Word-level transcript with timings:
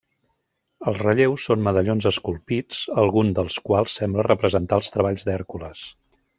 Els 0.91 1.01
relleus 1.03 1.45
són 1.49 1.61
medallons 1.67 2.09
esculpits, 2.11 2.81
algun 3.03 3.31
dels 3.41 3.61
quals 3.69 4.01
sembla 4.03 4.29
representar 4.31 4.81
els 4.83 4.93
treballs 4.97 5.29
d'Hèrcules. 5.31 5.89